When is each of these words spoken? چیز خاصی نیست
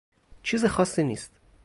چیز 0.43 0.65
خاصی 0.65 1.03
نیست 1.03 1.31